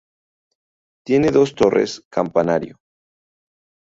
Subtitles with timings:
[1.05, 2.79] Tiene dos torres campanario.